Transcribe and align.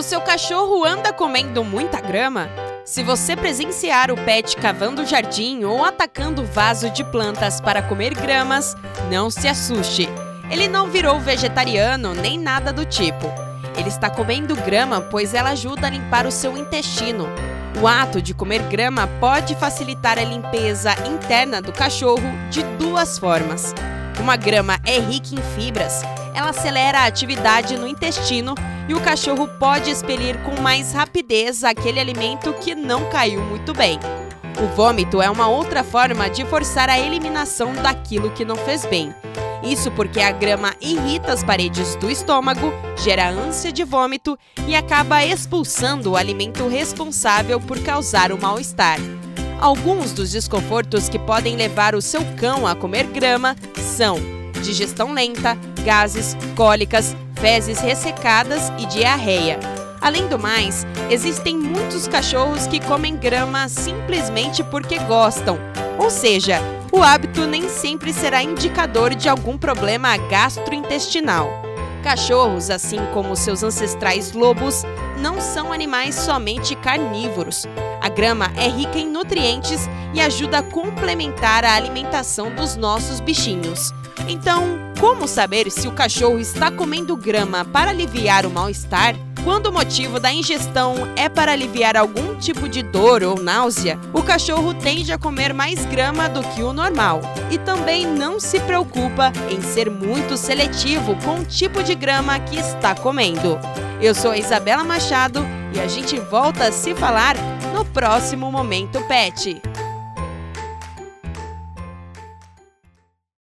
O 0.00 0.02
seu 0.02 0.22
cachorro 0.22 0.82
anda 0.82 1.12
comendo 1.12 1.62
muita 1.62 2.00
grama? 2.00 2.48
Se 2.86 3.02
você 3.02 3.36
presenciar 3.36 4.10
o 4.10 4.16
pet 4.16 4.56
cavando 4.56 5.04
jardim 5.04 5.62
ou 5.64 5.84
atacando 5.84 6.42
vaso 6.42 6.88
de 6.88 7.04
plantas 7.04 7.60
para 7.60 7.82
comer 7.82 8.14
gramas, 8.14 8.74
não 9.10 9.28
se 9.28 9.46
assuste. 9.46 10.08
Ele 10.50 10.68
não 10.68 10.88
virou 10.88 11.20
vegetariano 11.20 12.14
nem 12.14 12.38
nada 12.38 12.72
do 12.72 12.86
tipo. 12.86 13.26
Ele 13.76 13.90
está 13.90 14.08
comendo 14.08 14.56
grama 14.56 15.02
pois 15.02 15.34
ela 15.34 15.50
ajuda 15.50 15.88
a 15.88 15.90
limpar 15.90 16.26
o 16.26 16.32
seu 16.32 16.56
intestino. 16.56 17.28
O 17.78 17.86
ato 17.86 18.22
de 18.22 18.32
comer 18.32 18.62
grama 18.70 19.06
pode 19.20 19.54
facilitar 19.54 20.18
a 20.18 20.24
limpeza 20.24 20.94
interna 21.06 21.60
do 21.60 21.74
cachorro 21.74 22.32
de 22.48 22.62
duas 22.78 23.18
formas. 23.18 23.74
Uma 24.18 24.36
grama 24.36 24.78
é 24.86 24.98
rica 24.98 25.34
em 25.34 25.42
fibras, 25.54 26.02
ela 26.34 26.50
acelera 26.50 27.00
a 27.00 27.06
atividade 27.06 27.76
no 27.76 27.86
intestino 27.86 28.54
e 28.88 28.94
o 28.94 29.00
cachorro 29.00 29.48
pode 29.58 29.90
expelir 29.90 30.38
com 30.42 30.60
mais 30.60 30.92
rapidez 30.92 31.62
aquele 31.62 32.00
alimento 32.00 32.52
que 32.54 32.74
não 32.74 33.08
caiu 33.08 33.42
muito 33.42 33.72
bem. 33.72 33.98
O 34.62 34.66
vômito 34.74 35.22
é 35.22 35.30
uma 35.30 35.48
outra 35.48 35.82
forma 35.82 36.28
de 36.28 36.44
forçar 36.44 36.90
a 36.90 36.98
eliminação 36.98 37.72
daquilo 37.74 38.30
que 38.32 38.44
não 38.44 38.56
fez 38.56 38.84
bem. 38.84 39.14
Isso 39.62 39.90
porque 39.90 40.20
a 40.20 40.32
grama 40.32 40.74
irrita 40.80 41.32
as 41.32 41.44
paredes 41.44 41.94
do 41.96 42.10
estômago, 42.10 42.72
gera 42.96 43.28
ânsia 43.28 43.70
de 43.70 43.84
vômito 43.84 44.38
e 44.66 44.74
acaba 44.74 45.24
expulsando 45.24 46.12
o 46.12 46.16
alimento 46.16 46.66
responsável 46.66 47.60
por 47.60 47.78
causar 47.80 48.32
o 48.32 48.40
mal-estar. 48.40 48.98
Alguns 49.60 50.12
dos 50.12 50.30
desconfortos 50.30 51.08
que 51.08 51.18
podem 51.18 51.56
levar 51.56 51.94
o 51.94 52.00
seu 52.00 52.24
cão 52.36 52.66
a 52.66 52.74
comer 52.74 53.04
grama 53.04 53.54
são 53.76 54.18
digestão 54.62 55.12
lenta, 55.12 55.56
gases, 55.80 56.36
cólicas, 56.54 57.16
fezes 57.34 57.80
ressecadas 57.80 58.70
e 58.78 58.86
diarreia. 58.86 59.58
Além 60.00 60.26
do 60.28 60.38
mais, 60.38 60.86
existem 61.10 61.56
muitos 61.56 62.08
cachorros 62.08 62.66
que 62.66 62.80
comem 62.80 63.16
grama 63.16 63.68
simplesmente 63.68 64.64
porque 64.64 64.98
gostam, 65.00 65.58
ou 65.98 66.10
seja, 66.10 66.58
o 66.90 67.02
hábito 67.02 67.46
nem 67.46 67.68
sempre 67.68 68.12
será 68.12 68.42
indicador 68.42 69.14
de 69.14 69.28
algum 69.28 69.58
problema 69.58 70.16
gastrointestinal. 70.16 71.48
Cachorros, 72.02 72.70
assim 72.70 72.98
como 73.12 73.36
seus 73.36 73.62
ancestrais 73.62 74.32
lobos, 74.32 74.82
não 75.20 75.40
são 75.40 75.72
animais 75.72 76.14
somente 76.14 76.74
carnívoros. 76.74 77.66
A 78.00 78.08
grama 78.08 78.50
é 78.56 78.68
rica 78.68 78.98
em 78.98 79.08
nutrientes 79.08 79.88
e 80.14 80.20
ajuda 80.20 80.58
a 80.58 80.62
complementar 80.62 81.64
a 81.64 81.74
alimentação 81.74 82.54
dos 82.54 82.76
nossos 82.76 83.20
bichinhos. 83.20 83.92
Então, 84.28 84.78
como 84.98 85.26
saber 85.26 85.70
se 85.70 85.88
o 85.88 85.92
cachorro 85.92 86.38
está 86.38 86.70
comendo 86.70 87.16
grama 87.16 87.64
para 87.64 87.90
aliviar 87.90 88.44
o 88.44 88.50
mal-estar? 88.50 89.14
Quando 89.42 89.66
o 89.66 89.72
motivo 89.72 90.20
da 90.20 90.30
ingestão 90.30 90.94
é 91.16 91.28
para 91.28 91.52
aliviar 91.52 91.96
algum 91.96 92.36
tipo 92.36 92.68
de 92.68 92.82
dor 92.82 93.22
ou 93.22 93.40
náusea, 93.40 93.98
o 94.12 94.22
cachorro 94.22 94.74
tende 94.74 95.12
a 95.12 95.18
comer 95.18 95.54
mais 95.54 95.86
grama 95.86 96.28
do 96.28 96.42
que 96.42 96.62
o 96.62 96.74
normal. 96.74 97.20
E 97.50 97.56
também 97.56 98.06
não 98.06 98.38
se 98.38 98.60
preocupa 98.60 99.32
em 99.50 99.62
ser 99.62 99.90
muito 99.90 100.36
seletivo 100.36 101.16
com 101.24 101.40
o 101.40 101.44
tipo 101.44 101.82
de 101.82 101.94
grama 101.94 102.38
que 102.38 102.58
está 102.58 102.94
comendo. 102.94 103.58
Eu 104.02 104.14
sou 104.14 104.34
Isabela 104.34 104.82
Machado 104.82 105.40
e 105.74 105.78
a 105.78 105.86
gente 105.86 106.18
volta 106.18 106.68
a 106.68 106.72
se 106.72 106.94
falar 106.94 107.36
no 107.74 107.84
próximo 107.84 108.50
Momento 108.50 108.98
Pet. 109.06 109.60